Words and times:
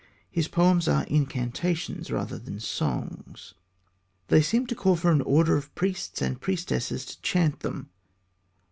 His 0.31 0.47
poems 0.47 0.87
are 0.87 1.03
incantations 1.03 2.09
rather 2.09 2.39
than 2.39 2.59
songs. 2.59 3.53
They 4.29 4.41
seem 4.41 4.65
to 4.65 4.75
call 4.75 4.95
for 4.95 5.11
an 5.11 5.21
order 5.21 5.57
of 5.57 5.75
priests 5.75 6.23
and 6.23 6.41
priestesses 6.41 7.05
to 7.05 7.21
chant 7.21 7.59
them. 7.59 7.91